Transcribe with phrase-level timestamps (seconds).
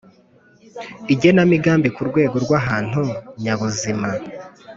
[1.13, 3.01] Igenamigambi ku rwego rw ahantu
[3.41, 4.09] nyabuzima